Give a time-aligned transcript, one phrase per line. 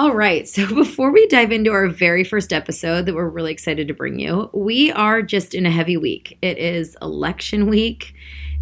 [0.00, 0.48] All right.
[0.48, 4.18] So before we dive into our very first episode that we're really excited to bring
[4.18, 6.38] you, we are just in a heavy week.
[6.40, 8.14] It is election week.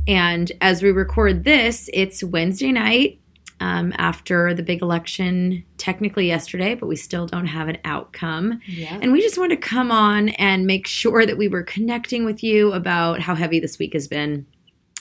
[0.08, 3.20] And as we record this, it's Wednesday night
[3.60, 8.60] um, after the big election, technically yesterday, but we still don't have an outcome.
[8.66, 8.98] Yeah.
[9.00, 12.42] And we just wanted to come on and make sure that we were connecting with
[12.42, 14.44] you about how heavy this week has been.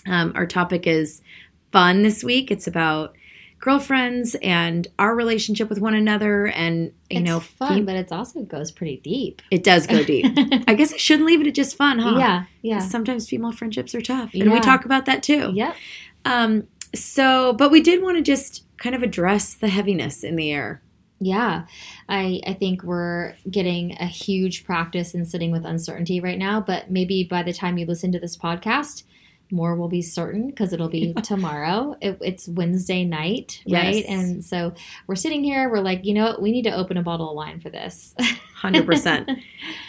[0.05, 1.19] Um, our topic is
[1.71, 2.51] fun this week.
[2.51, 3.16] It's about
[3.59, 8.11] girlfriends and our relationship with one another, and you it's know, fun, fem- but it
[8.11, 9.41] also goes pretty deep.
[9.51, 10.25] it does go deep.
[10.67, 12.17] I guess I shouldn't leave it at just fun, huh?
[12.17, 15.51] Yeah, yeah, Sometimes female friendships are tough, and we talk about that too.
[15.53, 15.75] yep.
[16.25, 20.51] Um, so, but we did want to just kind of address the heaviness in the
[20.51, 20.81] air.
[21.19, 21.65] Yeah,
[22.07, 26.61] I I think we're getting a huge practice in sitting with uncertainty right now.
[26.61, 29.03] But maybe by the time you listen to this podcast,
[29.51, 31.95] more will be certain because it'll be tomorrow.
[32.01, 33.95] It, it's Wednesday night, right?
[33.95, 34.05] Yes.
[34.07, 34.73] And so
[35.07, 35.69] we're sitting here.
[35.69, 36.41] We're like, you know, what?
[36.41, 38.15] we need to open a bottle of wine for this.
[38.55, 39.29] Hundred percent.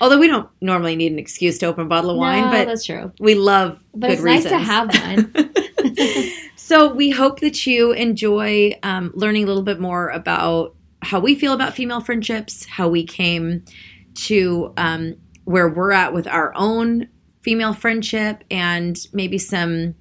[0.01, 2.65] Although we don't normally need an excuse to open a bottle of wine, no, but
[2.67, 3.13] that's true.
[3.19, 4.53] we love But good it's nice reasons.
[4.53, 6.33] to have one.
[6.57, 11.35] so we hope that you enjoy um, learning a little bit more about how we
[11.35, 13.65] feel about female friendships, how we came
[14.15, 17.09] to um, where we're at with our own
[17.49, 19.95] female friendship, and maybe some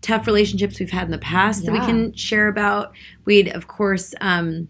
[0.00, 2.94] tough relationships we've had in the past that we can share about.
[3.24, 4.68] We'd of course um,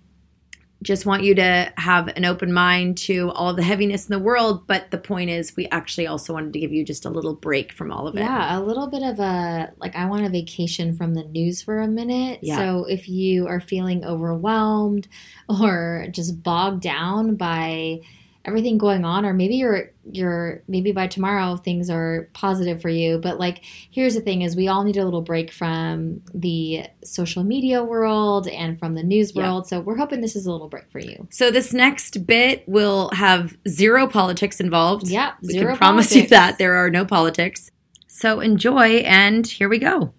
[0.80, 4.18] just want you to have an open mind to all of the heaviness in the
[4.18, 7.34] world, but the point is, we actually also wanted to give you just a little
[7.34, 8.20] break from all of it.
[8.20, 11.82] Yeah, a little bit of a like I want a vacation from the news for
[11.82, 12.38] a minute.
[12.40, 12.56] Yeah.
[12.56, 15.08] So if you are feeling overwhelmed
[15.46, 18.00] or just bogged down by
[18.46, 23.18] everything going on or maybe you're you're maybe by tomorrow things are positive for you,
[23.18, 27.44] but like here's the thing is we all need a little break from the social
[27.44, 29.42] media world and from the news Yeah.
[29.42, 29.66] world.
[29.66, 31.26] So we're hoping this is a little break for you.
[31.30, 35.08] So this next bit will have zero politics involved.
[35.08, 37.70] Yeah, we zero can promise you that there are no politics.
[38.06, 40.12] So enjoy, and here we go.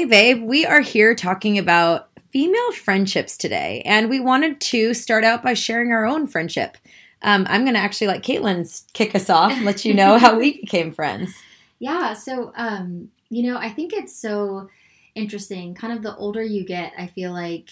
[0.00, 5.24] Hey, babe, we are here talking about female friendships today, and we wanted to start
[5.24, 6.78] out by sharing our own friendship.
[7.20, 10.38] Um, I'm going to actually let Caitlin kick us off and let you know how
[10.38, 11.34] we became friends.
[11.80, 14.70] Yeah, so um, you know, I think it's so
[15.14, 15.74] interesting.
[15.74, 17.68] Kind of the older you get, I feel like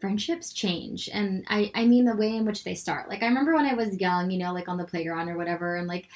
[0.00, 1.10] friendships change.
[1.12, 3.10] And I I mean the way in which they start.
[3.10, 5.76] Like I remember when I was young, you know, like on the playground or whatever
[5.76, 6.08] and like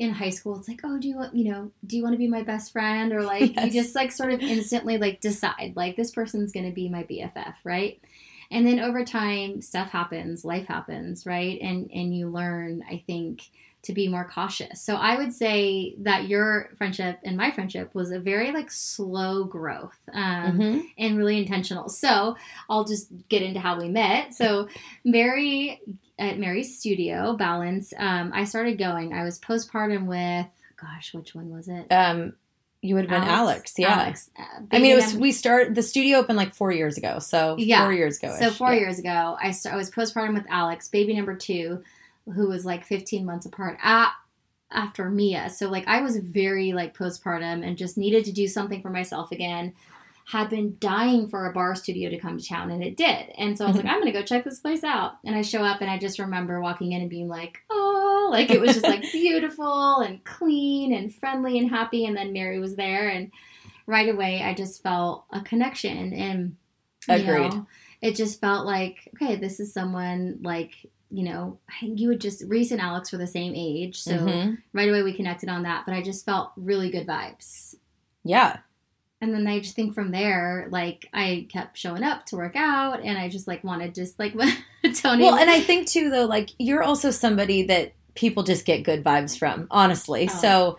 [0.00, 2.18] in high school it's like, "Oh, do you want, you know, do you want to
[2.18, 3.64] be my best friend?" or like Yes.
[3.64, 7.04] you just like sort of instantly like decide like this person's going to be my
[7.04, 8.00] BFF, right?
[8.50, 11.60] And then over time stuff happens, life happens, right?
[11.60, 13.42] And and you learn, I think,
[13.82, 14.80] to be more cautious.
[14.82, 19.44] So I would say that your friendship and my friendship was a very like slow
[19.44, 20.82] growth um, Mhm.
[20.98, 21.88] and really intentional.
[21.88, 22.36] So
[22.68, 24.34] I'll just get into how we met.
[24.34, 24.68] So
[25.04, 25.80] Mary
[26.20, 29.12] at Mary's studio, Balance, um, I started going.
[29.12, 30.46] I was postpartum with,
[30.80, 31.90] gosh, which one was it?
[31.90, 32.34] Um,
[32.82, 34.00] you would have been Alex, yeah.
[34.02, 34.30] Alex.
[34.38, 37.56] Uh, I mean, it was we start the studio opened like four years ago, so
[37.58, 37.82] Yeah.
[37.84, 38.34] four years ago.
[38.38, 41.82] So four years ago, I, st- I was postpartum with Alex, baby number two,
[42.26, 44.12] who was like 15 months apart at,
[44.70, 45.50] after Mia.
[45.50, 49.32] So like I was very like postpartum and just needed to do something for myself
[49.32, 49.74] again.
[50.30, 53.30] Had been dying for a bar studio to come to town, and it did.
[53.36, 55.14] And so I was like, I'm gonna go check this place out.
[55.24, 58.50] And I show up, and I just remember walking in and being like, oh, like
[58.50, 62.04] it was just like beautiful and clean and friendly and happy.
[62.04, 63.32] And then Mary was there, and
[63.86, 66.12] right away I just felt a connection.
[66.12, 66.56] And
[67.08, 67.52] Agreed.
[67.54, 67.66] know,
[68.00, 70.74] it just felt like okay this is someone like
[71.10, 74.12] you know I think you would just reese and alex were the same age so
[74.12, 74.58] Mhm.
[74.72, 77.74] right away we connected on that but i just felt really good vibes
[78.22, 78.58] yeah,
[79.20, 83.00] and then i just think from there like i kept showing up to work out
[83.02, 84.34] and i just like wanted just like
[84.94, 88.82] tony well, and I think too, though, like you're also somebody that people just get
[88.82, 90.28] good vibes from, honestly.
[90.30, 90.34] Oh.
[90.34, 90.78] So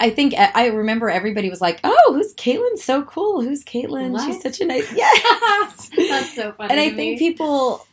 [0.00, 2.76] I think I remember everybody was like, "Oh, who's Caitlin?
[2.78, 3.42] So cool.
[3.42, 4.18] Who's Caitlin?
[4.24, 7.18] She's such a nice yes." that's so funny and I think me.
[7.18, 7.86] people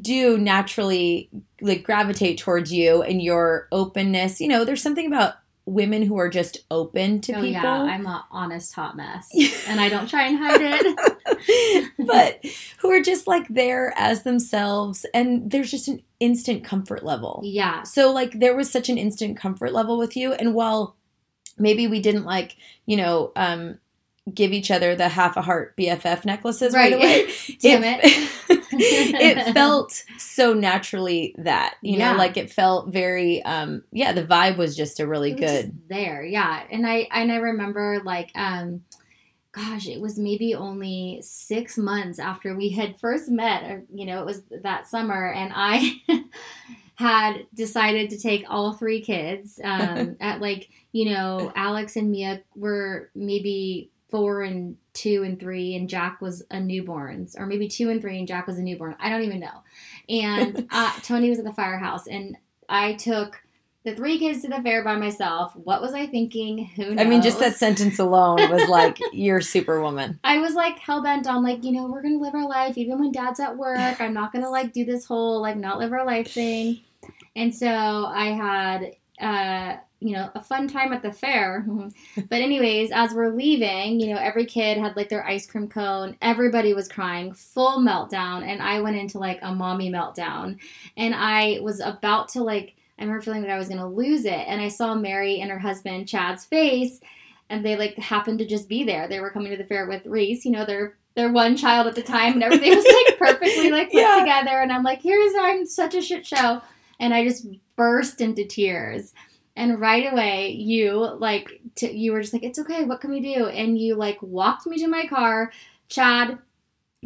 [0.00, 1.28] do naturally
[1.60, 4.40] like gravitate towards you and your openness.
[4.40, 5.34] You know, there's something about
[5.66, 7.50] women who are just open to oh people.
[7.50, 9.28] yeah i'm an honest hot mess
[9.68, 12.44] and i don't try and hide it but
[12.78, 17.40] who are just like there as themselves and there's just an instant comfort level.
[17.44, 20.96] yeah So like there was such an instant comfort level with you and while
[21.58, 22.56] maybe we didn't like,
[22.86, 23.78] you know, um
[24.32, 27.24] give each other the half a heart BFF necklaces right, Right.
[27.26, 27.32] away.
[27.60, 28.63] Damn it.
[28.78, 32.12] It felt so naturally that you Yeah.
[32.12, 35.50] know like it felt very um yeah the vibe was just a really It was
[35.50, 38.82] good just there yeah and i and i remember like um
[39.52, 44.20] gosh it was maybe only six months after we had first met or, you know
[44.20, 45.92] it was that summer and i
[46.96, 52.40] had decided to take all three kids um, at like you know alex and mia
[52.54, 57.90] were maybe four and two and three and jack was a newborn or maybe two
[57.90, 59.64] and three and jack was a newborn i don't even know
[60.08, 62.36] and uh, tony was at the firehouse and
[62.68, 63.42] i took
[63.82, 65.54] the three kids to the fair by myself.
[65.56, 66.64] What was I thinking?
[66.76, 67.04] Who knows?
[67.04, 71.26] i mean just that sentence alone was like you're superwoman I was like hell bent
[71.26, 74.00] on like, you know, we're gonna live our life even when dad's at work.
[74.00, 76.80] I'm not gonna like do this whole like not live our life thing.
[77.36, 81.64] And so I had uh you know, a fun time at the fair.
[81.66, 82.20] Mm-hmm.
[82.28, 86.16] but anyways, as we're leaving, you know, every kid had like their ice cream cone.
[86.22, 90.58] Everybody was crying, full meltdown, and I went into like a mommy meltdown.
[90.96, 94.44] And I was about to like I remember feeling that I was gonna lose it.
[94.46, 97.00] And I saw Mary and her husband Chad's face
[97.50, 99.08] and they like happened to just be there.
[99.08, 101.94] They were coming to the fair with Reese, you know, their their one child at
[101.94, 104.18] the time, and everything was like perfectly like put Yeah.
[104.20, 104.60] together.
[104.60, 106.60] And I'm like, here's I'm such a shit show,
[107.00, 107.46] and I just
[107.76, 109.12] burst into tears.
[109.56, 112.84] And right away, you like you were just like, it's okay.
[112.84, 113.46] What can we do?
[113.46, 115.52] And you like walked me to my car.
[115.88, 116.38] Chad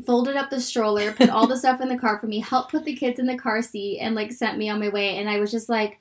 [0.07, 2.85] folded up the stroller, put all the stuff in the car for me, helped put
[2.85, 5.19] the kids in the car seat, and like sent me on my way.
[5.19, 5.99] And I was just like,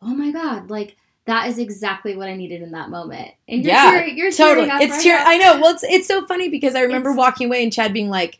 [0.00, 0.96] oh my god, like
[1.26, 3.32] that is exactly what I needed in that moment.
[3.48, 6.74] And you're Yeah, you're totally it's right i know well it's it's so funny because
[6.74, 8.38] i remember It's- walking away and chad being like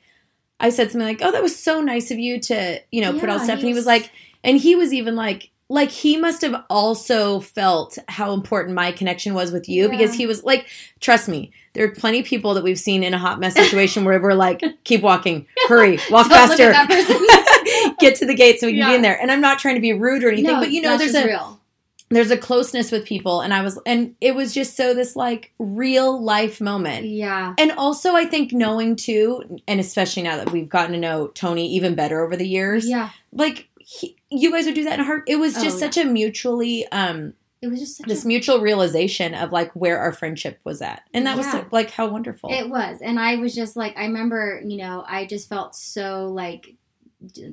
[0.58, 3.28] i said something like oh that was so nice of you to you know put
[3.28, 4.10] all Yeah, stuff and he was like
[4.42, 9.32] and he was even like like he must have also felt how important my connection
[9.32, 10.66] was with you because he was like
[11.00, 14.04] trust me there are plenty of people that we've seen in a hot mess situation
[14.04, 15.46] where we're like keep walking.
[15.68, 15.98] Hurry.
[16.10, 16.72] Walk faster.
[18.00, 19.20] get to the gate so we can be in there.
[19.20, 21.26] And i'm not trying to be rude or anything no, but you know there's a
[21.26, 21.60] real.
[22.08, 25.52] there's a closeness with people and i was and it was just so this like
[25.58, 27.06] real life moment.
[27.06, 31.28] Yeah, and also i think knowing too and especially now that we've gotten to know
[31.28, 33.10] tony even better over the years yeah.
[33.32, 35.96] like he, you guys would do that in a heart it was just Oh, such
[35.96, 40.12] a mutually um It was just such this a, mutual realization of like where our
[40.12, 41.02] friendship was at.
[41.12, 42.50] And that was so, like how wonderful.
[42.52, 46.28] It was, and I was just like, I remember, you know, I just felt so
[46.28, 46.76] like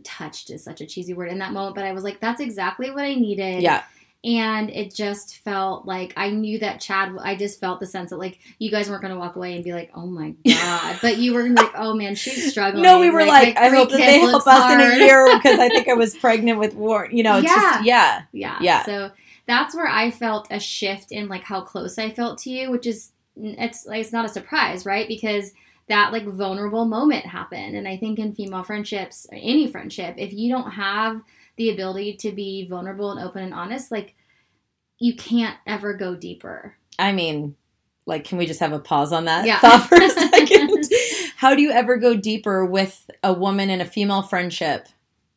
[0.04, 2.92] touched is such a cheesy word in that moment, but I was like, that's exactly
[2.92, 3.63] what I needed.
[3.63, 3.84] yeah
[4.24, 7.16] and it just felt like I knew that Chad.
[7.22, 9.64] I just felt the sense that like you guys weren't going to walk away and
[9.64, 13.10] be like, "Oh my god," but you were like, "Oh man, she's struggling." no we
[13.10, 15.88] were like, my i hope that they help us in a year because i think
[15.88, 18.58] i was pregnant with war you know it's just yeah Yeah.
[18.62, 18.84] Yeah.
[18.86, 19.12] So
[19.46, 22.86] that's where I felt a shift in like how close I felt to you, which
[22.86, 25.08] is it's it's not a surprise, right?
[25.08, 25.54] Because
[25.88, 30.52] that like vulnerable moment happened, and I think in female friendships, any friendship, if you
[30.52, 31.22] don't have
[31.57, 34.15] the ability to be vulnerable and open and honest, like
[35.00, 36.75] you can't ever go deeper.
[36.98, 37.56] I mean,
[38.06, 39.59] like, can we just have a pause on that Yeah.
[39.59, 40.86] thought for a second?
[41.36, 44.88] How do you ever go deeper with a woman in a female friendship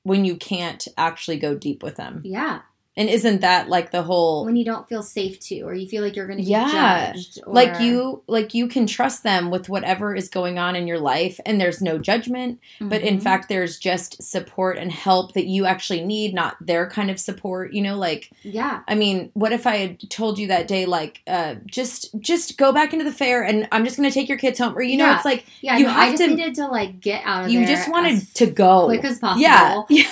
[0.03, 2.23] when you can't actually go deep with them?
[2.25, 2.61] Yeah.
[3.01, 6.03] And isn't that like the whole When you don't feel safe to, or you feel
[6.05, 7.13] like you're going to be Yeah.
[7.15, 10.87] judged, or, like you like you can trust them with whatever is going on in
[10.87, 13.23] your life and there's no judgment but in Mhm.
[13.23, 17.73] fact there's just support and help that you actually need not their kind of support
[17.73, 21.21] you know like yeah, I mean, what if I had told you that day, like,
[21.27, 24.39] uh, just just go back into the fair, and I'm just going to take your
[24.39, 25.17] kids home, or you know, Yeah.
[25.17, 25.77] it's like yeah.
[25.79, 27.61] you no, I have just to- needed to like get out of there.
[27.61, 28.87] you just wanted to go.
[28.87, 29.41] quick as possible.
[29.49, 30.11] yeah, yeah,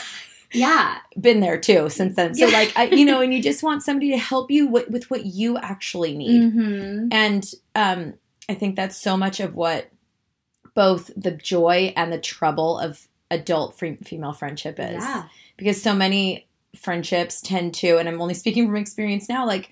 [0.52, 0.98] yeah.
[1.20, 2.34] been there too since then.
[2.34, 2.52] So Yeah.
[2.58, 5.26] like, I, you know, and you just want somebody to help you with, with what
[5.26, 8.14] you actually need, hmm and um,
[8.48, 9.90] I think that's so much of what
[10.74, 15.24] both the joy and the trouble of adult free, female friendship is Yeah.
[15.56, 19.70] because so many friendships tend to and i'm only speaking from experience now like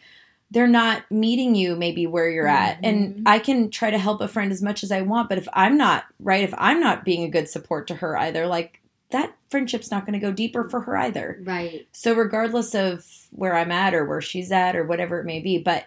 [0.51, 2.89] they're not meeting you maybe where you're at Mhm.
[2.89, 5.47] and i can try to help a friend as much as i want but if
[5.53, 9.35] i'm not right if i'm not being a good support to her either like that
[9.51, 11.87] friendship's not going to go deeper for her either Right.
[11.93, 15.59] so regardless of where i'm at or where she's at or whatever it may be
[15.59, 15.87] but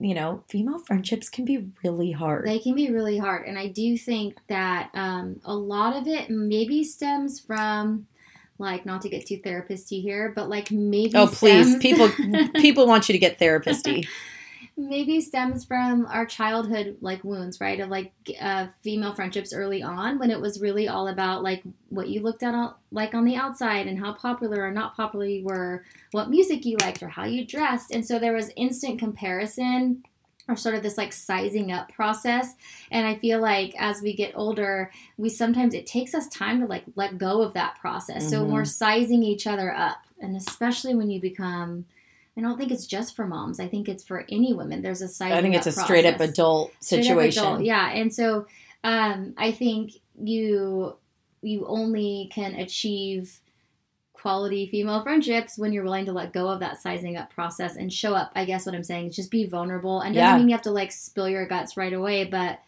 [0.00, 3.46] you know female friendships can be really hard They can be really hard.
[3.46, 8.06] And I do think that um, a lot of it maybe stems from,
[8.58, 11.12] like, not to get too therapist-y here, but like maybe.
[11.16, 12.08] oh please stems- people
[12.62, 14.08] people want you to get therapisty
[14.78, 17.80] maybe stems from our childhood like wounds right?
[17.80, 22.08] Of like uh, female friendships early on when it was really all about like what
[22.08, 25.44] you looked at on, like on the outside and how popular or not popular you
[25.44, 27.90] were what music you liked or how you dressed.
[27.90, 30.04] And so there was instant comparison
[30.46, 32.54] or sort of this like sizing up process.
[32.92, 36.66] And i feel like as we get older we sometimes it takes us time to
[36.66, 38.30] like let go of that process.
[38.30, 38.52] So Mhm.
[38.52, 39.98] we're sizing each other up.
[40.20, 41.84] And especially when you become
[42.38, 45.08] i don't think it's just for moms i think it's for any women there's a
[45.08, 47.42] sizing I think it's a up straight up adult Straight up situation.
[47.42, 48.46] adult, yeah and so
[48.84, 50.96] um i think you
[51.42, 53.40] you only can achieve
[54.12, 57.92] quality female friendships when you're willing to let go of that sizing up process and
[57.92, 58.32] show up.
[58.34, 60.36] I guess what I'm saying is just be vulnerable and doesn't Yeah.
[60.36, 62.58] mean you have to like spill your guts right away, but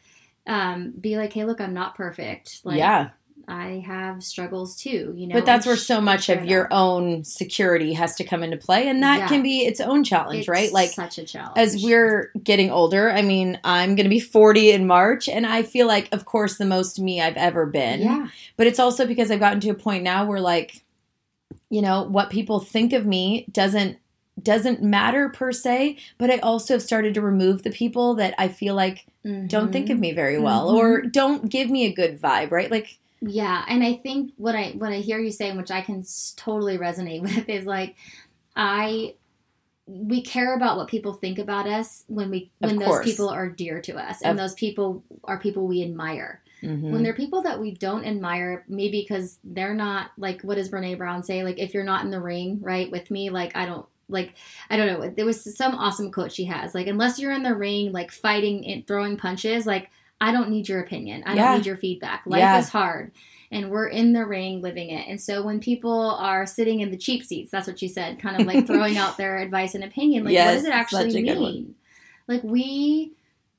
[0.47, 2.61] um, be like, hey, look, I'm not perfect.
[2.63, 3.11] Like, yeah.
[3.49, 5.35] I have struggles too, you know.
[5.35, 8.89] But that's where so much of your own security has to come into play.
[8.89, 9.29] And that Yeah.
[9.29, 10.73] can be its own challenge, It's right?
[10.73, 11.53] Like, such a challenge.
[11.57, 15.63] as we're getting older, I mean, I'm going to be 40 in March, and I
[15.63, 18.01] feel like, of course, the most me I've ever been.
[18.01, 20.83] yeah, But it's also because I've gotten to a point now where, like,
[21.69, 23.99] you know, what people think of me doesn't
[24.43, 28.49] doesn't matter per se but i also have started to remove the people that i
[28.49, 29.05] feel like
[29.49, 30.01] don't think of Mhm.
[30.01, 30.77] me very well Mhm.
[30.79, 34.71] or don't give me a good vibe right like Yeah, and I think what I
[34.71, 36.05] what I hear you saying, which I can
[36.37, 37.97] totally resonate with, is like
[38.57, 39.15] I
[39.87, 43.81] we care about what people think about us when we when those people are dear
[43.83, 46.41] to us, and Of- those people are people we admire.
[46.63, 46.91] mhm.
[46.93, 50.97] When they're people that we don't admire, maybe because they're not like what does Brene
[50.97, 51.43] Brown say?
[51.45, 54.35] Like if you're not in the ring, right, with me, like I don't like
[54.71, 55.11] I don't know.
[55.11, 56.75] There was some awesome quote she has.
[56.75, 60.69] Like unless you're in the ring, like fighting and throwing punches, like I don't need
[60.69, 61.23] your opinion.
[61.25, 61.49] I Yeah.
[61.49, 62.23] don't need your feedback.
[62.27, 62.59] Life Yeah.
[62.59, 63.13] is hard.
[63.53, 65.09] And we're in the ring living it.
[65.09, 68.41] And so when people are sitting in the cheap seats, that's what she said, kind
[68.41, 71.23] of like throwing out their advice and opinion, like what does it actually such a
[71.23, 71.53] good one.
[71.53, 71.75] mean?
[72.29, 73.13] Like we,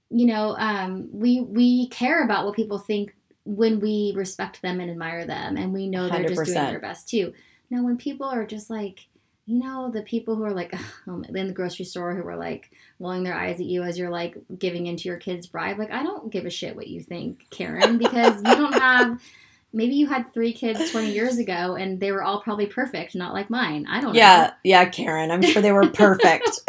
[0.10, 4.90] you know, um, we we care about what people think when we respect them and
[4.92, 7.34] admire them and we know they're just doing their best too.
[7.70, 9.08] Now when people are just like
[9.46, 10.74] you know the people who are like
[11.08, 14.10] um, in the grocery store who are like rolling their eyes at you as you're
[14.10, 17.46] like giving into your kid's bribe like i don't give a shit what you think
[17.50, 19.22] karen because you don't have
[19.74, 23.34] maybe you had three kids 20 years ago and they were all probably perfect not
[23.34, 23.86] like mine.
[23.90, 26.50] I don't yeah yeah karen i'm sure they were perfect.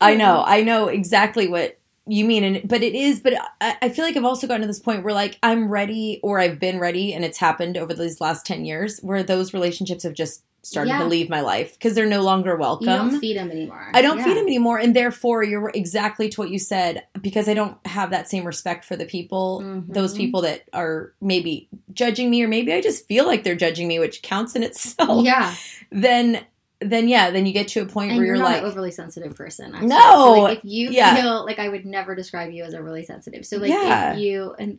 [0.00, 3.88] I know i know exactly what you mean and but it is but I, I
[3.90, 6.78] feel like i've also gotten to this point where like i'm ready or i've been
[6.78, 10.90] ready and it's happened over these last 10 years where those relationships have just started
[10.90, 10.98] Yeah.
[11.00, 14.02] to leave my life because they're no longer welcome you don't feed them anymore I
[14.02, 14.24] don't Yeah.
[14.24, 18.10] feed him anymore, and therefore you're exactly to what you said because I don't have
[18.10, 19.92] that same respect for the people, Mhm.
[19.92, 23.88] those people that are maybe judging me, or maybe I just feel like they're judging
[23.88, 25.24] me, which counts in itself.
[25.24, 25.54] yeah
[25.90, 26.40] Then,
[26.80, 28.68] then yeah, then you get to a point and where you're, you're, not like, an
[28.68, 29.88] overly sensitive person actually.
[29.88, 30.34] No!
[30.36, 31.16] so, like, if you Yeah.
[31.16, 34.12] feel like i would never describe you as a really sensitive so like Yeah.
[34.12, 34.78] if you and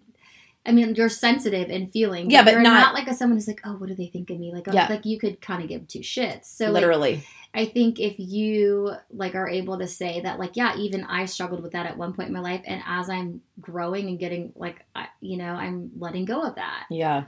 [0.66, 2.30] I mean, you're sensitive in feeling.
[2.30, 4.38] Yeah, but not- not, like a someone who's like, oh, what do they think of
[4.40, 4.52] me?
[4.54, 4.88] Like, oh, Yeah.
[4.90, 6.46] like you could kind of give two shits.
[6.46, 7.24] So, like, literally,
[7.54, 11.64] I think if you like are able to say that, like, yeah, even I struggled
[11.64, 14.86] with that at one point in my life, and as I'm growing and getting like,
[14.94, 16.86] I, you know, I'm letting go of that.
[16.92, 17.24] yeah.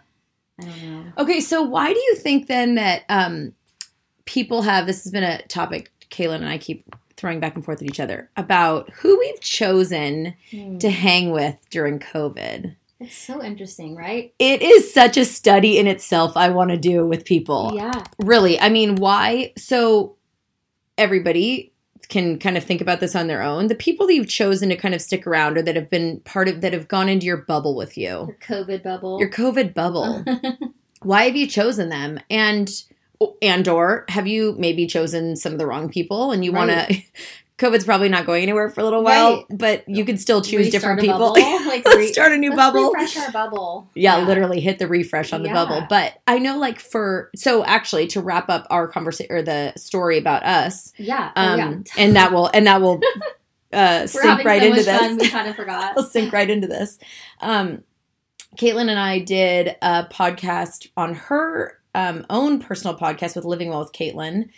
[0.60, 1.04] I don't know.
[1.18, 3.54] Okay, so why do you think then that um,
[4.26, 7.82] people have this has been a topic Caitlin and I keep throwing back and forth
[7.82, 10.78] at each other about who we've chosen Hmm.
[10.80, 12.76] to hang with during COVID?
[13.02, 14.32] It's so interesting, right?
[14.38, 17.72] It is such a study in itself I want to do with people.
[17.76, 18.04] Yeah.
[18.20, 18.60] Really.
[18.60, 19.54] I mean, why?
[19.58, 20.18] So
[21.00, 21.74] everybody
[22.10, 23.68] can kind of think about this on their own.
[23.68, 26.48] The people that you've chosen to kind of stick around or that have been part
[26.48, 28.06] of that have gone into your bubble with you.
[28.06, 29.20] Your COVID bubble.
[29.20, 30.24] Your COVID bubble.
[31.02, 32.20] why have you chosen them?
[32.30, 32.70] And
[33.42, 37.02] and or have you maybe chosen some of the wrong people and you want to
[37.62, 39.46] COVID's probably not going anywhere for a little while, Right.
[39.52, 41.36] but you can still choose Restart different people.
[41.72, 42.92] Like, Let's re- start a new bubble.
[42.92, 43.90] refresh our bubble.
[43.96, 45.54] Yeah, literally hit the refresh on the Yeah.
[45.54, 45.86] bubble.
[45.90, 50.18] But I know, like, for so actually to wrap up our conversation or the story
[50.18, 51.32] about us, Yeah.
[51.36, 51.74] Oh, um, yeah.
[51.98, 53.00] and that will and that will
[53.74, 54.98] uh, sink right so into this.
[55.00, 55.18] fun.
[55.18, 55.94] We kind of forgot.
[55.98, 56.98] I'll sink right into this.
[57.40, 57.84] Um,
[58.58, 63.80] Caitlin and I did a podcast on her um, own personal podcast with Living Well
[63.80, 64.50] with Caitlin.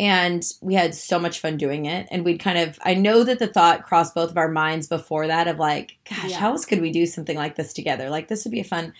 [0.00, 2.08] And we had so much fun doing it.
[2.10, 5.26] And we'd kind of, I know that the thought crossed both of our minds before
[5.26, 6.38] that of like, gosh, Yeah.
[6.38, 8.08] how else could we do something like this together?
[8.08, 8.94] Like, this would be a fun.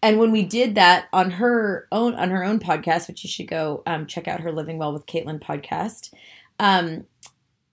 [0.00, 3.48] And when we did that on her own on her own podcast, which you should
[3.48, 6.12] go um, check out her Living Well with Caitlin podcast,
[6.60, 7.04] um,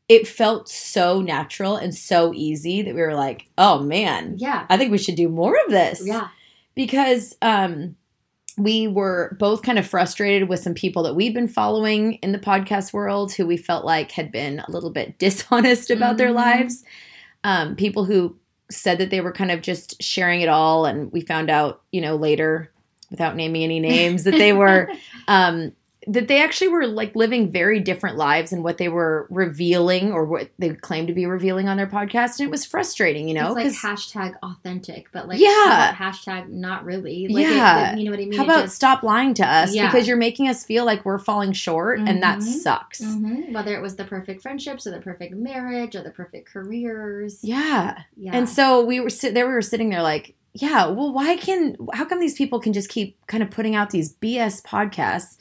[0.09, 4.65] it felt so natural and so easy that we were like, oh man, Yeah.
[4.69, 6.01] I think we should do more of this.
[6.03, 6.29] Yeah.
[6.73, 7.95] Because um,
[8.57, 12.39] we were both kind of frustrated with some people that we've been following in the
[12.39, 16.35] podcast world who we felt like had been a little bit dishonest about their Mhm.
[16.35, 16.83] lives.
[17.43, 18.35] Um, people who
[18.69, 20.85] said that they were kind of just sharing it all.
[20.85, 22.71] And we found out, you know, later,
[23.09, 24.89] without naming any names, that they were
[25.27, 25.71] um,
[26.07, 30.25] that they actually were like living very different lives and what they were revealing or
[30.25, 33.55] what they claimed to be revealing on their podcast and it was frustrating you know
[33.55, 35.93] it's like hashtag authentic, but like Yeah.
[35.95, 37.27] hashtag not really.
[37.27, 37.93] Like Yeah.
[37.93, 38.33] it- you know what I mean?
[38.33, 39.91] how about just- stop lying to us Yeah.
[39.91, 42.43] because you're making us feel like we're falling short and that Mhm.
[42.43, 43.51] sucks Mhm.
[43.53, 47.39] whether it was the perfect friendships or the perfect marriage or the perfect careers.
[47.43, 48.31] yeah Yeah.
[48.35, 51.77] And so we were sit there, we were sitting there like, yeah, well, why can,
[51.93, 55.37] how come these people can just keep kind of putting out these BS podcasts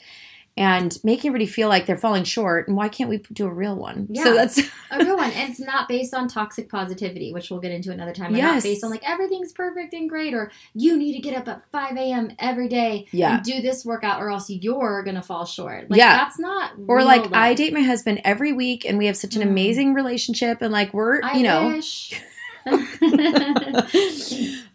[0.61, 2.69] and making everybody feel like they're falling short?
[2.69, 4.07] And why can't we do a real one?
[4.11, 4.25] Yeah.
[4.25, 4.59] So that's,
[4.91, 5.31] a real one.
[5.33, 8.37] And it's not based on toxic positivity, which we'll get into another time.
[8.37, 8.57] Yes.
[8.57, 11.63] not based on like everything's perfect and great, or you need to get up at
[11.73, 12.33] 5 a.m.
[12.39, 13.37] every day Yeah.
[13.37, 15.89] and do this workout, or else you're going to fall short.
[15.91, 16.17] Like, Yeah.
[16.19, 16.73] that's not.
[16.87, 17.33] or like, love.
[17.33, 19.47] I date my husband every week and we have such an Mm.
[19.51, 20.61] amazing relationship.
[20.61, 22.21] And like, we're, I you know, wish.
[22.67, 22.77] uh,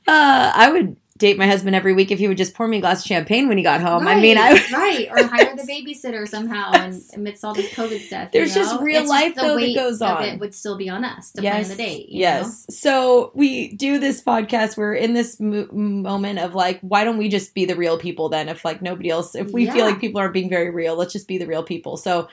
[0.08, 3.00] I would date my husband every week if he would just pour me a glass
[3.00, 4.06] of champagne when he got home.
[4.06, 8.02] I mean, I Right, right, or hire the babysitter somehow, and amidst all this COVID
[8.02, 10.24] stuff, you There's just real It's life, the though, that goes on.
[10.24, 12.08] It would still be on us to plan the date.
[12.10, 12.66] yes.
[12.70, 14.76] So we do this podcast.
[14.76, 18.28] We're in this mo- moment of like, why don't we just be the real people
[18.28, 18.50] then?
[18.50, 21.30] If like nobody else, if we feel like people aren't being very real, let's just
[21.30, 21.96] be the real people.
[21.96, 22.28] So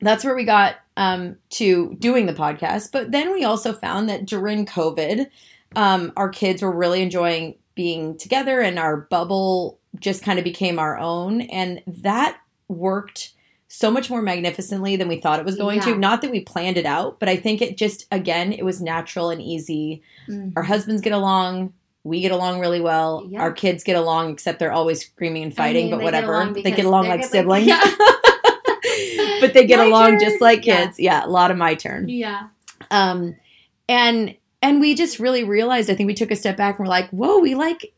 [0.00, 2.90] that's where we got um, to doing the podcast.
[2.90, 5.26] But then we also found that during COVID,
[5.76, 10.78] um, our kids were really enjoying being together and our bubble just kind of became
[10.78, 11.40] our own.
[11.42, 12.38] And that
[12.68, 13.30] worked
[13.68, 15.86] so much more magnificently than we thought it was going Yeah.
[15.86, 15.96] to.
[15.96, 19.30] Not that we planned it out, but I think it just, again, it was natural
[19.30, 20.02] and easy.
[20.28, 20.52] Mhm.
[20.56, 21.72] Our husbands get along.
[22.04, 23.26] We get along really well.
[23.28, 23.40] Yeah.
[23.40, 26.34] Our kids get along, except they're always screaming and fighting, I mean, but they whatever.
[26.34, 27.66] along they get along like siblings.
[27.66, 27.80] yeah.
[29.40, 30.20] but they get My along turn.
[30.20, 30.98] just like kids.
[31.00, 32.08] Yeah, a lot of my turn.
[32.08, 32.48] yeah.
[32.90, 33.34] Um,
[33.88, 35.90] and and we just really realized.
[35.90, 37.94] I think we took a step back and we're like, whoa, we like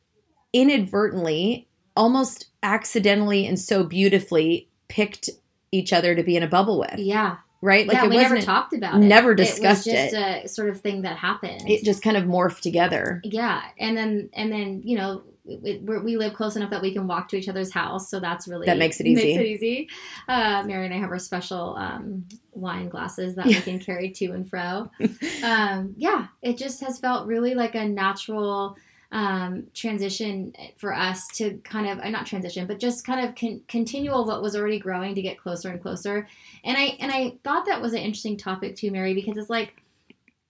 [0.52, 5.30] inadvertently, almost accidentally, and so beautifully picked
[5.70, 6.99] each other to be in a bubble with.
[6.99, 7.37] Yeah.
[7.62, 7.87] Right?
[7.87, 8.99] Like yeah, it we never talked about it.
[8.99, 11.62] never It was discussed just a sort of thing that happened.
[11.68, 13.20] it just kind of morphed together.
[13.25, 17.07] yeah, and then and then you know we, we live close enough that we can
[17.07, 19.25] walk to each other's house, so that's really That makes it easy.
[19.25, 19.88] Makes it easy.
[20.29, 24.26] Uh, Mary and I have our special um, wine glasses that we can carry to
[24.33, 24.91] and fro.
[25.43, 28.76] Um, yeah, it just has felt really like a natural
[29.13, 33.63] um, transition for us to kind of uh, not transition, but just kind of con-
[33.69, 36.26] continual what was already growing to get closer and closer.
[36.65, 39.82] And I and I thought that was an interesting topic too, Mary, because it's like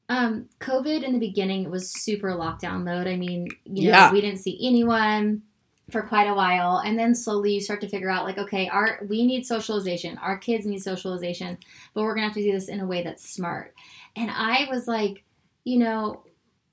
[0.09, 3.07] um, COVID in the beginning it was super lockdown mode.
[3.07, 4.13] I mean, you know, Yeah.
[4.13, 5.43] we didn't see anyone
[5.91, 9.01] for quite a while, and then slowly you start to figure out like, okay, our
[9.09, 11.59] we need socialization, our kids need socialization,
[11.95, 13.75] but we're gonna have to do this in a way that's smart.
[14.17, 15.25] And I was like,
[15.65, 16.23] you know.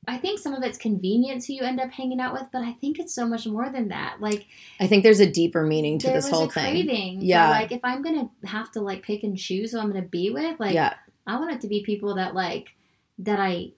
[0.06, 2.74] I think some of it's convenience who you end up hanging out with, but I
[2.74, 4.17] think it's so much more than that.
[4.19, 6.86] Like I think there's a deeper meaning to this whole thing.
[6.86, 7.22] craving.
[7.22, 7.50] Yeah.
[7.52, 10.60] like if I'm gonna have to like pick and choose who I'm gonna be with,
[10.60, 12.76] like yeah, I want it to be people that like
[13.19, 13.71] that I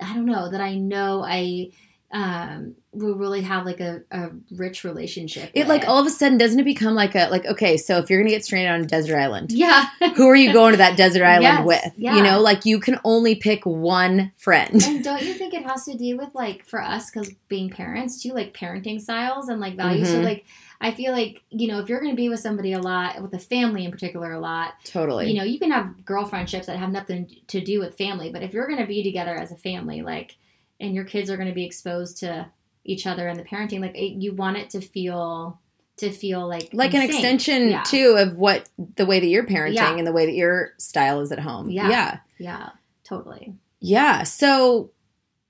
[0.00, 1.70] I don't know that I know I
[2.12, 5.50] um will really have like a, a rich relationship.
[5.54, 5.88] it like with.
[5.88, 8.30] all of a sudden doesn't it become like a like okay, so if you're gonna
[8.30, 9.86] get stranded on a desert island, yeah.
[10.14, 11.92] who are you going to that desert island Yes, with?
[11.96, 12.16] yeah.
[12.16, 14.82] You know, like you can only pick one friend.
[14.84, 18.22] and don't you think it has to do with like for us because being parents
[18.22, 20.24] too like parenting styles and like values so Mhm.
[20.24, 20.44] like
[20.80, 23.32] i feel like you know if you're going to be with somebody a lot with
[23.34, 25.30] a family in particular a lot totally.
[25.30, 28.42] you know you can have girl friendships that have nothing to do with family but
[28.42, 30.36] if you're going to be together as a family like
[30.80, 32.46] and your kids are going to be exposed to
[32.84, 35.60] each other and the parenting like it, you want it to feel
[35.96, 37.82] to feel like like in an extension yeah.
[37.82, 39.96] too of what the way that you're parenting Yeah.
[39.96, 41.70] and the way that your style is at home.
[41.70, 41.88] Yeah.
[41.88, 42.18] yeah.
[42.38, 42.68] yeah
[43.04, 44.22] totally Yeah.
[44.24, 44.90] So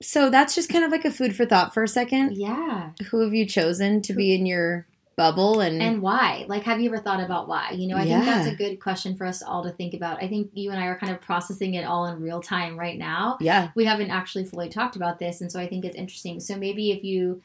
[0.02, 2.36] so that's just kind of like a food for thought for a second.
[2.36, 4.86] yeah Who have you chosen to be in your
[5.22, 8.14] bubble and, and why like have you ever thought about why you know i Yeah.
[8.20, 10.80] think that's a good question for us all to think about i think you and
[10.80, 13.70] i are kind of processing it all in real time right now yeah.
[13.76, 16.90] we haven't actually fully talked about this and so i think it's interesting so maybe
[16.90, 17.40] if you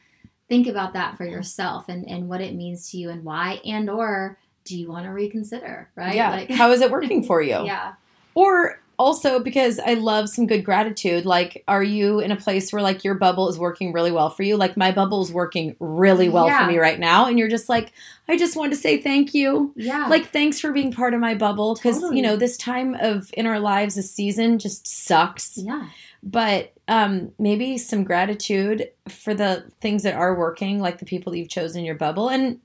[0.49, 3.89] think about that for yourself and and what it means to you and why and
[3.89, 6.31] or do you want to reconsider right Yeah.
[6.31, 7.63] like How is it working for you?
[7.65, 7.93] yeah
[8.33, 11.25] Or also because I love some good gratitude.
[11.25, 14.43] Like, are you in a place where like your bubble is working really well for
[14.43, 14.57] you?
[14.57, 16.65] Like my bubble is working really well Yeah.
[16.65, 17.93] for me right now, and you're just like,
[18.27, 19.71] I just want to say thank you.
[19.75, 22.17] yeah Like, thanks for being part of my bubble because Totally.
[22.17, 25.57] you know this time of in our lives, this season just sucks.
[25.57, 25.89] yeah
[26.23, 31.37] But um, maybe some gratitude for the things that are working, like the people that
[31.39, 32.59] you've chosen in your bubble, and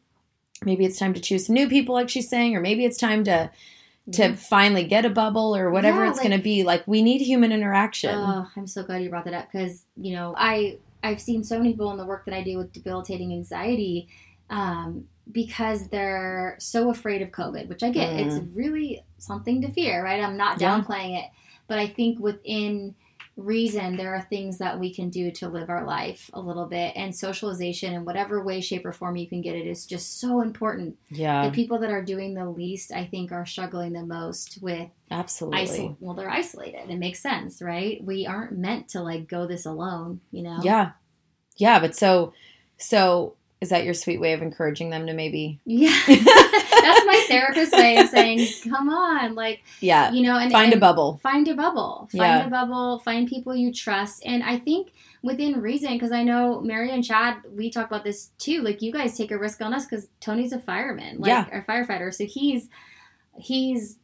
[0.65, 3.25] maybe it's time to choose some new people, like she's saying, or maybe it's time
[3.25, 3.51] to
[4.11, 6.65] to finally get a bubble or whatever Yeah, it's like- going to be.
[6.65, 8.15] Like we need human interaction.
[8.15, 11.57] Oh, I'm so glad you brought that up because you know I I've seen so
[11.59, 14.09] many people in the work that I do with debilitating anxiety.
[14.51, 18.11] Um, because they're so afraid of COVID, which I get.
[18.11, 18.27] Mm.
[18.27, 20.21] It's really something to fear, right?
[20.23, 20.81] I'm not Yeah.
[20.81, 21.31] downplaying it,
[21.69, 22.97] but I think within
[23.37, 26.93] reason, there are things that we can do to live our life a little bit,
[26.97, 30.41] and socialization in whatever way, shape, or form you can get it is just so
[30.41, 30.97] important.
[31.11, 34.89] Yeah, the people that are doing the least, I think, are struggling the most with
[35.11, 35.97] absolutely.
[36.01, 36.91] Well, they're isolated.
[36.91, 38.03] It makes sense, right?
[38.05, 40.59] We aren't meant to like go this alone, you know?
[40.63, 40.93] Yeah,
[41.57, 42.33] yeah, but so
[42.77, 45.61] so is that your sweet way of encouraging them to maybe?
[45.65, 45.97] Yeah.
[46.09, 50.77] That's my therapist way of saying, come on, like, Yeah, you know, and find a
[50.77, 51.21] bubble.
[51.23, 52.09] Find a bubble.
[52.11, 52.47] Find Yeah.
[52.47, 52.99] a bubble.
[52.99, 54.25] Find people you trust.
[54.27, 58.31] And I think within reason, because I know Mary and Chad, we talk about this
[58.39, 58.63] too.
[58.63, 61.47] Like, you guys take a risk on us because Tony's a fireman, like, Yeah.
[61.53, 62.13] a firefighter.
[62.13, 62.69] So he's,
[63.39, 63.97] he's,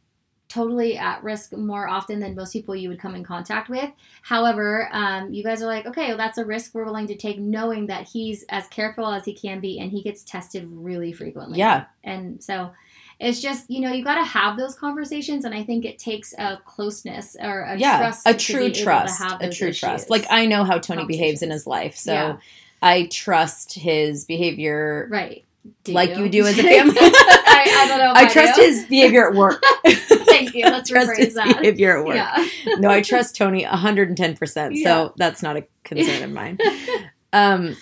[0.49, 3.89] totally at risk more often than most people you would come in contact with.
[4.23, 7.39] However, um, you guys are like, okay, well, that's a risk we're willing to take,
[7.39, 11.59] knowing that he's as careful as he can be and he gets tested really frequently.
[11.59, 12.71] Yeah, And so
[13.19, 15.45] it's just, you know, you got to have those conversations.
[15.45, 18.27] And I think it takes a closeness or a yeah, trust.
[18.27, 19.79] a true be able to trust, a true issues.
[19.79, 20.09] trust.
[20.09, 22.37] Like I know how Tony behaves in his life, so Yeah.
[22.81, 25.43] I trust his behavior right.
[25.83, 26.95] Do like you do as a family.
[26.97, 28.13] I, I don't know.
[28.15, 28.61] I I trust do.
[28.61, 29.61] his behavior at work.
[30.29, 30.65] Thank you.
[30.65, 31.57] Let's rephrase that.
[31.59, 32.15] behavior at work.
[32.15, 32.47] Yeah.
[32.77, 34.75] no, I trust Tony 110%.
[34.75, 34.83] Yeah.
[34.83, 36.57] So that's not a concern of mine.
[37.31, 37.75] Um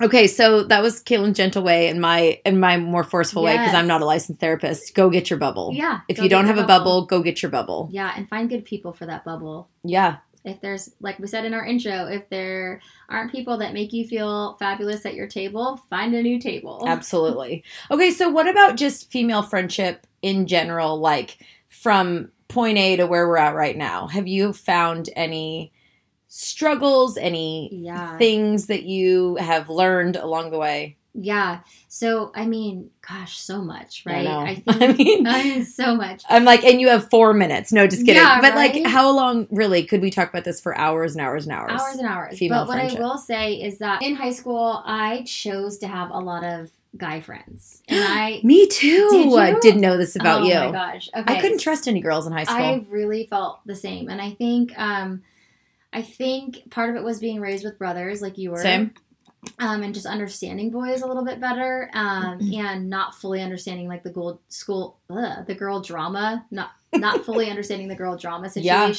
[0.00, 3.74] okay, so that was Caitlin gentle way and my and my more forceful way because
[3.74, 4.94] I'm not a licensed therapist.
[4.94, 5.72] Go get your bubble.
[5.74, 6.00] Yeah.
[6.08, 7.90] If you don't have your a bubble, go get your bubble.
[7.92, 9.68] Yeah, and find good people for that bubble.
[9.84, 10.16] Yeah.
[10.44, 14.06] If there's, like we said in our intro, if there aren't people that make you
[14.06, 16.84] feel fabulous at your table, find a new table.
[16.86, 17.62] Absolutely.
[17.90, 21.38] Okay, so what about just female friendship in general, like
[21.82, 24.06] from point A to where we're at right now?
[24.08, 25.72] Have you found any
[26.28, 28.18] struggles, any Yeah.
[28.18, 30.96] things that you have learned along the way?
[31.12, 31.60] Yeah.
[31.88, 34.26] So, I mean, gosh, so much, right?
[34.26, 36.22] I I think mean- I mean, so much.
[36.28, 37.72] I'm like, and you have four minutes.
[37.72, 38.22] No, just kidding.
[38.22, 41.46] Yeah, but like, how long really could we talk about this for hours and hours
[41.46, 41.80] and hours?
[41.80, 42.38] Hours and hours.
[42.38, 43.00] Female but what friendship.
[43.00, 46.70] I will say is that in high school, I chose to have a lot of
[46.96, 47.82] guy friends.
[47.88, 49.08] And I Me too.
[49.10, 49.38] Did?
[49.38, 50.54] I didn't know this about oh you.
[50.54, 51.08] Oh my gosh.
[51.14, 51.34] Okay.
[51.36, 52.56] I couldn't trust any girls in high school.
[52.56, 54.08] I really felt the same.
[54.08, 55.22] And I think um
[55.92, 58.62] I think part of it was being raised with brothers like you were.
[58.62, 58.94] Same.
[59.58, 62.60] um, and just understanding boys a little bit better, um, Mm-hmm.
[62.60, 67.48] and not fully understanding like the gold school, ugh, the girl drama, not not fully
[67.54, 68.92] understanding the girl drama Yeah.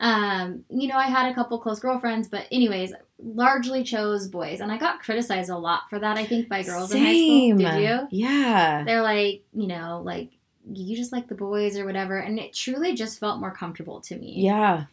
[0.00, 4.70] Um, you know, I had a couple close girlfriends, but anyways, largely chose boys, and
[4.72, 6.16] I got criticized a lot for that.
[6.16, 7.58] I think by girls in high Same.
[7.58, 7.70] school.
[7.70, 8.08] Did you?
[8.10, 8.84] Yeah.
[8.84, 10.30] They're like, you know, like
[10.72, 14.16] you just like the boys or whatever, and it truly just felt more comfortable to
[14.16, 14.34] me.
[14.38, 14.84] Yeah.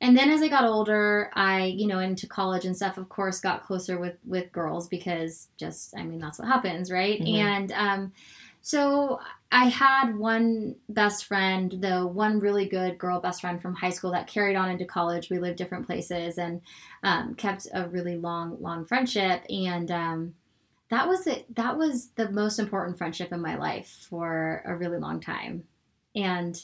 [0.00, 3.38] And then as I got older, I, you know, into college and stuff, of course,
[3.38, 7.20] got closer with with girls because just, I mean, that's what happens, right?
[7.20, 7.34] Mhm.
[7.36, 8.12] And um,
[8.62, 9.18] so
[9.50, 14.12] I had one best friend, though, one really good girl best friend from high school
[14.12, 15.28] that carried on into college.
[15.28, 16.62] We lived different places and
[17.02, 19.44] um, kept a really long, long friendship.
[19.50, 20.34] And um,
[20.90, 21.52] that was it.
[21.56, 25.64] That was the most important friendship in my life for a really long time.
[26.14, 26.58] And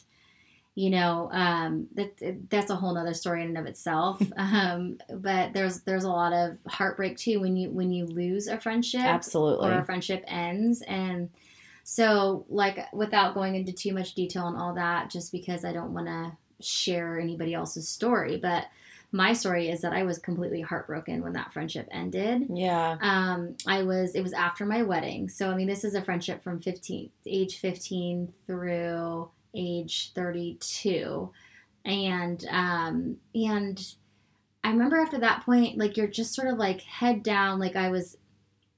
[0.76, 2.12] you know um, that
[2.48, 6.32] that's a whole nother story in and of itself um, but there's there's a lot
[6.32, 9.68] of heartbreak too when you when you lose a friendship Absolutely.
[9.68, 11.30] or a friendship ends and
[11.90, 15.94] so like without going into too much detail and all that just because i don't
[15.94, 18.66] want to share anybody else's story but
[19.10, 22.98] my story is that i was completely heartbroken when that friendship ended yeah.
[23.00, 25.30] um, I was it was after my wedding.
[25.30, 31.30] So I mean this is a friendship from 15 age 15 through age 32.
[31.86, 33.94] And um and
[34.62, 37.88] I remember after that point like you're just sort of like head down like I
[37.88, 38.17] was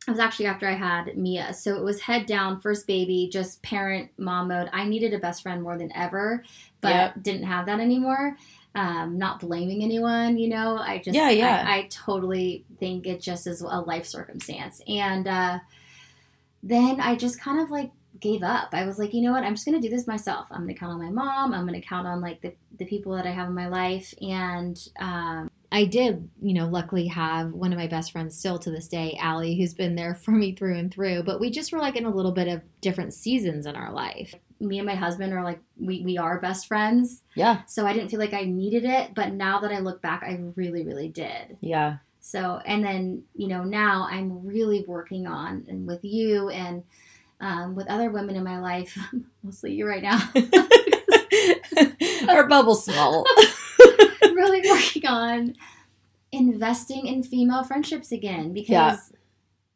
[0.07, 1.53] it was actually after I had Mia.
[1.53, 4.71] So it was head down, first baby, just parent mom mode.
[4.73, 6.43] I needed a best friend more than ever,
[6.81, 7.23] but Yep.
[7.23, 8.37] didn't have that anymore.
[8.75, 10.79] Um, not blaming anyone, you know.
[10.79, 11.65] I just Yeah, yeah.
[11.67, 14.81] I, I totally think it just is a life circumstance.
[14.89, 15.59] And uh,
[16.63, 18.71] then I just kind of like gave up.
[18.73, 19.45] I was like, you know what?
[19.45, 20.47] I'm just gonna do this myself.
[20.51, 21.53] I'm gonna count on my mom.
[21.53, 24.15] I'm gonna count on like the, the people that I have in my life.
[24.23, 28.71] And um, I did, you know, luckily have one of my best friends still to
[28.71, 31.23] this day, Allie, who's been there for me through and through.
[31.23, 34.35] But we just were like in a little bit of different seasons in our life.
[34.59, 37.23] Me and my husband are like we, we are best friends.
[37.35, 37.63] Yeah.
[37.67, 40.39] So I didn't feel like I needed it, but now that I look back, I
[40.55, 41.57] really, really did.
[41.61, 41.99] Yeah.
[42.21, 46.85] So, and then, you know, now I'm really working on, and with you and
[47.41, 48.99] um, with other women in my life,
[49.43, 50.21] mostly you right now,
[52.29, 53.25] Our bubble's small.
[54.41, 55.55] Really working on
[56.33, 58.97] investing in female friendships again because Yeah.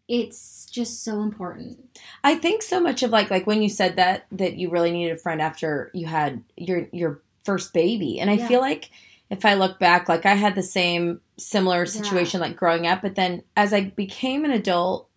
[0.08, 1.78] it's just so important.
[2.22, 5.16] I think so much of like like when you said that that you really needed
[5.16, 8.48] a friend after you had your your first baby, and I Yeah.
[8.48, 8.90] feel like
[9.30, 13.14] if I look back, like I had the same similar situation like growing up, but
[13.16, 15.08] then as I became an adult.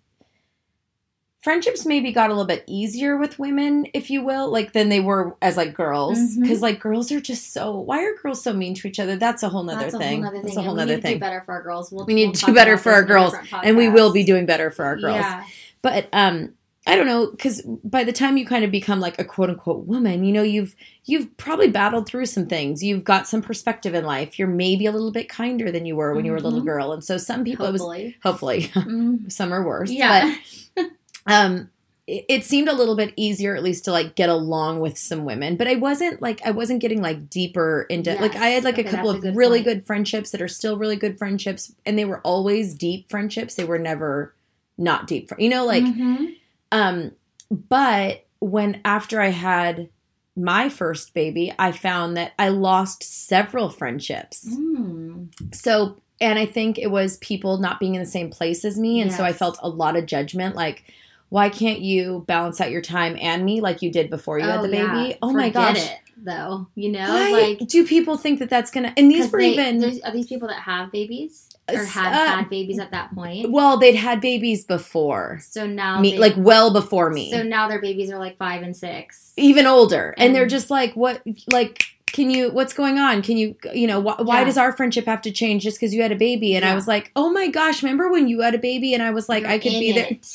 [1.41, 4.99] Friendships maybe got a little bit easier with women, if you will, like than they
[4.99, 7.77] were as like girls, because like girls are just so.
[7.79, 9.15] Why are girls so mean to each other?
[9.15, 10.23] That's a whole nother That's a thing.
[10.23, 10.63] whole nother That's thing.
[10.63, 11.13] a whole nother need to thing.
[11.15, 11.91] do better for our girls.
[11.91, 14.45] We'll, We need we'll to do better for our girls, and we will be doing
[14.47, 15.17] better for our girls.
[15.17, 15.45] Yeah.
[15.81, 16.53] but um
[16.87, 19.85] i don't know because by the time you kind of become like a quote unquote
[19.85, 20.73] woman you know you've
[21.03, 24.91] you've probably battled through some things you've got some perspective in life you're maybe a
[24.91, 26.65] little bit kinder than you were when you were a little Mhm.
[26.65, 28.15] girl and so some people it was Hopefully.
[28.23, 30.33] hopefully Mm, some are worse yeah.
[30.75, 30.85] but
[31.27, 31.69] um
[32.07, 35.25] it, it seemed a little bit easier at least to like get along with some
[35.25, 38.77] women but i wasn't like i wasn't getting like deeper into like i had like
[38.77, 39.65] a couple Okay, of a good really point.
[39.65, 43.65] good friendships that are still really good friendships and they were always deep friendships they
[43.65, 44.33] were never
[44.77, 46.35] not deep you know like Mhm.
[46.71, 47.11] um,
[47.51, 49.89] but when after I had
[50.35, 54.45] my first baby, I found that I lost several friendships.
[54.47, 55.29] Mm.
[55.55, 59.01] So, and I think it was people not being in the same place as me.
[59.01, 60.83] And so I felt a lot of judgment like,
[61.29, 64.61] why can't you balance out your time and me like you did before you had
[64.61, 64.93] the yeah.
[64.93, 65.17] baby?
[65.21, 65.85] Oh my Forget gosh.
[65.91, 66.67] it, though.
[66.75, 68.93] You know, Why like do people think that that's gonna?
[68.95, 72.49] And these were they- even are these people that have babies or had uh, had
[72.49, 73.51] babies at that point?
[73.51, 77.29] well, they'd had babies before So now me, they- like well before me.
[77.31, 79.33] So now their babies are like five and six.
[79.35, 81.81] even older and, And- they're just like what like
[82.13, 84.45] can you what's going on can you you know wh- why Yeah.
[84.45, 86.87] does our friendship have to change just because you had a baby and i was
[86.87, 89.51] like oh my gosh remember when you had a baby and i was like You're
[89.51, 90.25] i could be there it.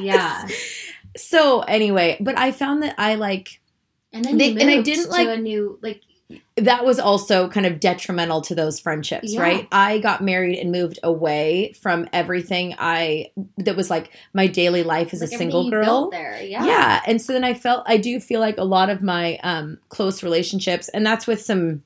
[0.00, 0.46] Yeah,
[1.16, 3.60] so anyway but i found that i like
[4.12, 6.00] and then They- you and I didn't, like- a new like
[6.56, 9.42] that was also kind of detrimental to those friendships Yeah.
[9.42, 14.82] right i got married and moved away from everything i that was like my daily
[14.82, 16.40] life as like a single girl there.
[16.42, 17.02] Yeah, yeah.
[17.06, 20.22] and so then i felt i do feel like a lot of my um close
[20.24, 21.82] relationships and that's with some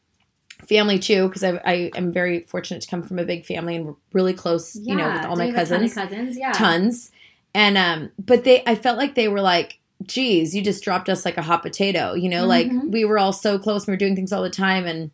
[0.68, 3.86] family too because I, I am very fortunate to come from a big family and
[3.86, 5.94] we're really close you know with all Do my you have a ton of cousins
[5.94, 7.10] cousins, yeah, tons
[7.58, 11.24] and um but they i felt like they were like geez you just dropped us
[11.24, 12.90] like a hot potato you know like Mhm.
[12.92, 15.10] we were all so close and we were doing things all the time and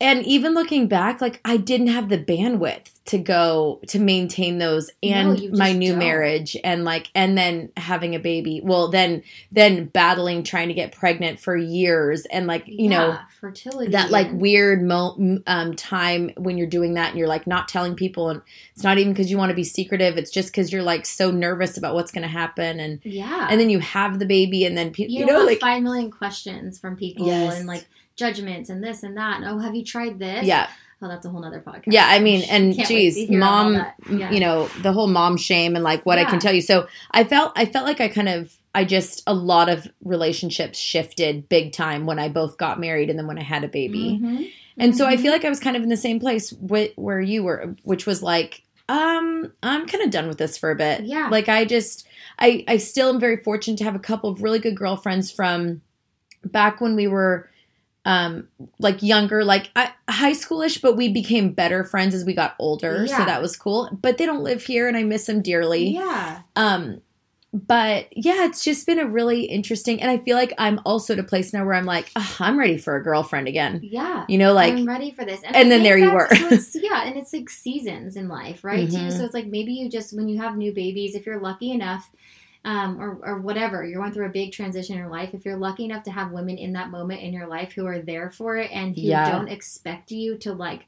[0.00, 4.90] and even looking back like i didn't have the bandwidth to go to maintain those
[5.02, 5.98] and you my new don't.
[6.00, 10.92] marriage and like and then having a baby well then then battling trying to get
[10.92, 16.58] pregnant for years and like you know fertility that like weird mo- um, time when
[16.58, 18.42] you're doing that and you're like not telling people and
[18.74, 21.30] it's not even because you want to be secretive it's just because you're like so
[21.30, 24.76] nervous about what's going to happen and yeah, and then you have the baby and
[24.76, 27.56] then people you, you, know like five million questions from people Yes.
[27.56, 29.36] and like judgments and this and that.
[29.42, 30.44] And, oh, have you tried this?
[30.46, 30.68] yeah
[31.02, 31.82] Oh, that's a whole nother podcast.
[31.92, 33.74] yeah i mean and geez mom.
[34.10, 34.30] Yeah.
[34.30, 37.22] you know the whole mom shame and like what i can tell you so i
[37.22, 41.72] felt i felt like i kind of i just a lot of relationships shifted big
[41.74, 44.50] time when i both got married and then when i had a baby Mhm.
[44.78, 45.20] And so I Mhm.
[45.22, 48.04] feel like I was kind of in the same place wh- where you were, which
[48.04, 51.04] was like, um, I'm kind of done with this for a bit.
[51.04, 51.28] Yeah.
[51.30, 52.06] Like I just,
[52.38, 55.80] I, I still am very fortunate to have a couple of really good girlfriends from
[56.44, 57.48] back when we were,
[58.06, 62.54] um, like younger, like I, high schoolish, but we became better friends as we got
[62.58, 63.06] older.
[63.06, 63.90] So that was cool.
[64.00, 65.88] But they don't live here, and I miss them dearly.
[65.88, 67.02] yeah, Um,
[67.52, 71.18] but yeah, it's just been a really interesting, and I feel like I'm also at
[71.18, 73.80] a place now where I'm like, "Ugh, I'm ready for a girlfriend again.
[73.82, 74.24] yeah.
[74.28, 75.40] You know, like I'm ready for this.
[75.42, 76.28] and I then there you were.
[76.58, 78.90] so yeah, and it's like seasons in life, right?
[78.90, 78.96] Too.
[78.96, 79.12] Mhm.
[79.16, 82.10] So it's like maybe you just when you have new babies, if you're lucky enough,
[82.66, 85.30] um, or or whatever, you're going through a big transition in your life.
[85.32, 88.00] If you're lucky enough to have women in that moment in your life who are
[88.00, 89.30] there for it and who Yeah.
[89.30, 90.86] don't expect you to like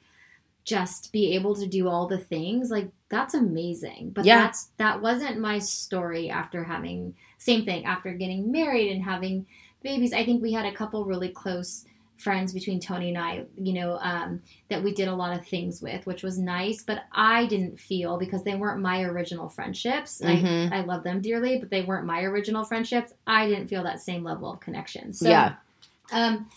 [0.64, 4.10] just be able to do all the things, like that's amazing.
[4.10, 4.42] But Yeah.
[4.42, 9.46] that's that wasn't my story after having same thing after getting married and having
[9.82, 10.12] babies.
[10.12, 11.84] I think we had a couple really close
[12.18, 15.80] friends between Tony and I, you know, um, that we did a lot of things
[15.80, 16.82] with, which was nice.
[16.82, 20.20] But I didn't feel because they weren't my original friendships.
[20.22, 20.72] Mhm.
[20.72, 23.14] I, I love them dearly, but they weren't my original friendships.
[23.26, 25.12] I didn't feel that same level of connection.
[25.12, 25.54] So, yeah.
[26.12, 26.48] um,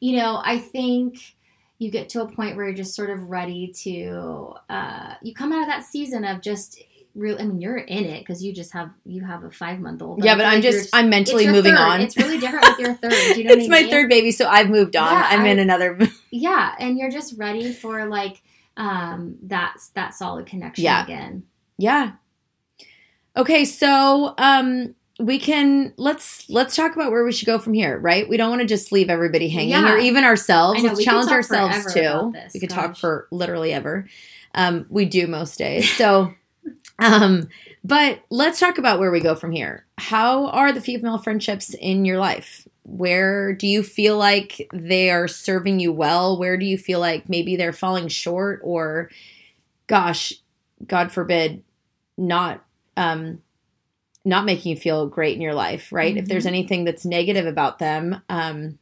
[0.00, 1.34] you know, I think
[1.78, 5.52] you get to a point where you're just sort of ready to, uh, you come
[5.52, 6.80] out of that season of just
[7.14, 7.36] real.
[7.40, 10.24] I mean, you're in it because you just have you have a five month old.
[10.24, 12.00] Yeah, but I'm just I'm mentally moving on.
[12.00, 13.36] It's really different with your third.
[13.36, 15.12] You know it's what I my third baby, so I've moved on.
[15.12, 15.98] Yeah, I'm in another.
[16.34, 18.40] Yeah, and you're just ready for like
[18.78, 21.04] um that that solid connection Yeah.
[21.04, 21.42] again.
[21.76, 22.12] yeah.
[23.36, 27.98] Okay, so um, we can let's let's talk about where we should go from here,
[27.98, 28.28] right?
[28.28, 29.92] We don't want to just leave everybody hanging, Yeah.
[29.94, 30.80] or even ourselves.
[30.80, 32.30] I know, let's challenge ourselves too.
[32.34, 34.06] this, we could talk for literally ever.
[34.54, 35.90] Um, we do most days.
[35.96, 36.34] So,
[37.02, 37.48] Um,
[37.84, 39.86] but let's talk about where we go from here.
[39.98, 42.68] How are the female friendships in your life?
[42.84, 46.38] Where do you feel like they are serving you well?
[46.38, 49.10] Where do you feel like maybe they're falling short or
[49.88, 50.32] gosh,
[50.86, 51.62] God forbid,
[52.18, 52.64] not
[52.96, 53.42] um
[54.24, 56.16] not making you feel great in your life, right?
[56.16, 56.48] If there's Mhm.
[56.48, 58.78] anything that's negative about them, um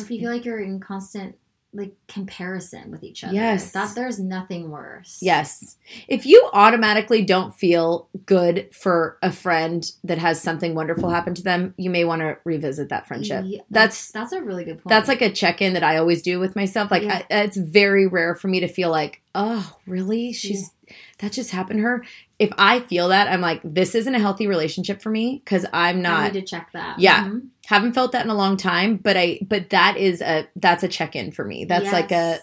[0.00, 1.36] If you feel like you're in constant
[1.74, 3.72] like comparison with each other, Yes.
[3.72, 5.18] that there's nothing worse.
[5.22, 5.76] Yes.
[6.06, 11.42] If you automatically don't feel good for a friend that has something wonderful happen to
[11.42, 13.44] them, you may want to revisit that friendship.
[13.46, 14.88] Yeah, That's that's a really good point.
[14.90, 16.90] that's like a check-in that I always do with myself.
[16.90, 17.22] Like Yeah.
[17.30, 20.32] I, it's very rare for me to feel like, "Oh, really?
[20.32, 20.72] She's
[21.18, 22.04] that just happened to her."
[22.38, 26.02] If I feel that, I'm like, "This isn't a healthy relationship for me because I'm
[26.02, 26.20] not.
[26.20, 26.98] I need to check that.
[26.98, 27.24] Yeah.
[27.24, 27.48] Mhm.
[27.66, 30.88] haven't felt that in a long time, but I but that is a that's a
[30.88, 31.64] check-in for me.
[31.64, 32.38] That's like a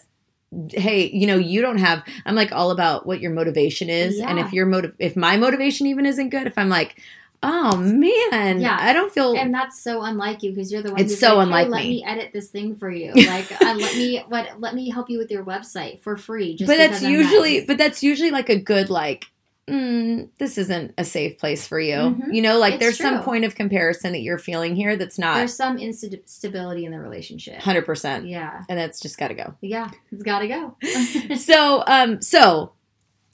[0.72, 4.20] hey, you know, you don't have I'm like all about what your motivation is.
[4.20, 7.00] And if your motive if my motivation even isn't good, if I'm like,
[7.44, 8.78] oh man, Yeah.
[8.80, 11.00] I don't feel And that's so unlike you because you're the one.
[11.02, 11.90] It's so like, unlike hey, let me.
[11.90, 13.14] me edit this thing for you.
[13.16, 14.60] Like, uh, let me what?
[14.60, 16.56] Let me help you with your website for free.
[16.56, 17.68] Just but that's usually nice.
[17.68, 19.26] but that's usually like a good like
[19.68, 21.94] mm, this isn't a safe place for you.
[21.96, 22.34] Mhm.
[22.34, 25.36] You know, like It's there's some point of comparison that you're feeling here that's not
[25.36, 27.60] there's some instability in the relationship.
[27.60, 28.28] 100%.
[28.28, 29.54] Yeah, And that's just got to go.
[29.62, 30.76] yeah, it's got to go.
[31.36, 32.72] so um so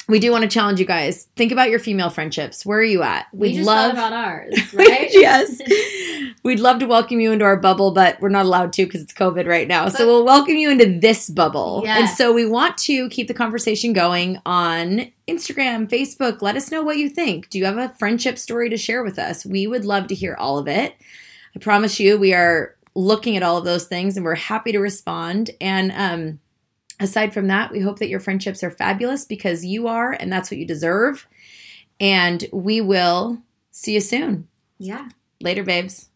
[0.07, 1.25] we do want to challenge you guys.
[1.35, 2.65] Think about your female friendships.
[2.65, 3.25] Where are you at?
[3.33, 5.09] We we'd just love about ours, right?
[5.11, 5.61] yes.
[6.43, 9.13] We'd love to welcome you into our bubble but we're not allowed to because it's
[9.13, 9.89] covid right now.
[9.89, 11.83] So we'll welcome you into this bubble.
[11.87, 16.41] And so we want to keep the conversation going on instagram facebook.
[16.41, 17.49] Let us know what you think.
[17.49, 19.45] Do you have a friendship story to share with us?
[19.45, 20.95] We would love to hear all of it.
[21.55, 24.79] I promise you we are looking at all of those things and we're happy to
[24.79, 25.51] respond.
[25.59, 26.39] And um
[26.99, 30.49] aside from that, we hope that your friendships are fabulous because you are, and that's
[30.51, 31.27] what you deserve.
[31.99, 34.47] And we will see you soon.
[34.79, 35.09] yeah.
[35.41, 36.09] Later, babes.